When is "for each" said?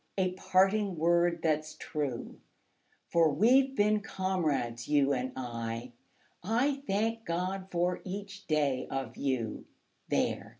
7.69-8.47